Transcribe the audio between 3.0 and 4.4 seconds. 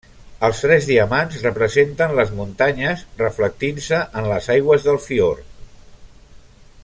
reflectint-se en